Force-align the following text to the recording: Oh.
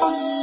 Oh. 0.00 0.33